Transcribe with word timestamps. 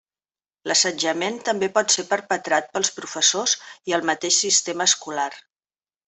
L'assetjament 0.69 1.35
també 1.49 1.67
pot 1.75 1.93
ser 1.97 2.05
perpetrat 2.13 2.71
pels 2.77 2.91
professors 2.97 3.53
i 3.91 3.95
el 3.99 4.07
mateix 4.11 4.39
sistema 4.45 4.89
escolar. 4.93 5.29